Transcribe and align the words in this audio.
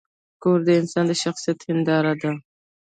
کور 0.43 0.59
د 0.67 0.69
انسان 0.81 1.05
د 1.07 1.11
شخصیت 1.23 1.59
هنداره 1.69 2.13
ده. 2.21 2.31